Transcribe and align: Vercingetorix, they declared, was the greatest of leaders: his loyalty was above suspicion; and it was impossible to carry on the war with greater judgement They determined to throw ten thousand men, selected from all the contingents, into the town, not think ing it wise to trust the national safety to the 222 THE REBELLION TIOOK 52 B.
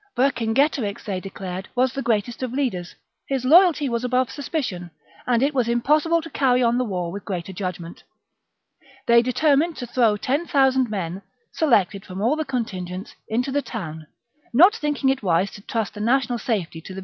Vercingetorix, 0.17 1.03
they 1.03 1.19
declared, 1.19 1.67
was 1.75 1.93
the 1.93 2.01
greatest 2.01 2.41
of 2.41 2.51
leaders: 2.51 2.95
his 3.27 3.45
loyalty 3.45 3.87
was 3.87 4.03
above 4.03 4.31
suspicion; 4.31 4.89
and 5.27 5.43
it 5.43 5.53
was 5.53 5.67
impossible 5.67 6.23
to 6.23 6.29
carry 6.31 6.63
on 6.63 6.79
the 6.79 6.83
war 6.83 7.11
with 7.11 7.23
greater 7.23 7.53
judgement 7.53 8.01
They 9.05 9.21
determined 9.21 9.77
to 9.77 9.85
throw 9.85 10.17
ten 10.17 10.47
thousand 10.47 10.89
men, 10.89 11.21
selected 11.51 12.03
from 12.03 12.19
all 12.19 12.35
the 12.35 12.45
contingents, 12.45 13.13
into 13.27 13.51
the 13.51 13.61
town, 13.61 14.07
not 14.53 14.73
think 14.75 15.03
ing 15.03 15.09
it 15.11 15.21
wise 15.21 15.51
to 15.51 15.61
trust 15.61 15.93
the 15.93 15.99
national 15.99 16.39
safety 16.39 16.47
to 16.47 16.47
the 16.49 16.49
222 16.49 16.49
THE 16.49 16.49
REBELLION 16.49 16.69
TIOOK 16.71 16.73
52 16.81 16.95
B. 16.95 16.99